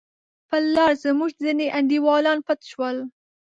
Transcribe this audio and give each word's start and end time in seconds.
پر 0.47 0.61
لار 0.75 0.91
زموږ 1.03 1.31
ځیني 1.43 1.67
انډیوالان 1.77 2.37
پټ 2.47 2.59
شول. 2.71 2.97